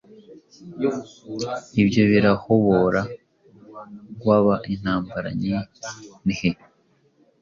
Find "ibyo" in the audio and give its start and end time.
1.81-2.03